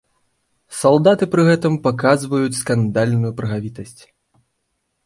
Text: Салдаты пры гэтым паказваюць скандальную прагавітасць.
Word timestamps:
Салдаты 0.77 1.23
пры 1.35 1.41
гэтым 1.49 1.77
паказваюць 1.85 2.59
скандальную 2.63 3.31
прагавітасць. 3.43 3.97